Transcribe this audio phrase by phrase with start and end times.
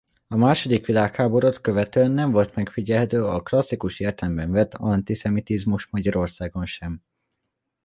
[0.27, 7.01] A második világháborút követően nem volt megfigyelhető a klasszikus értelemben vett antiszemitizmus Magyarországon sem.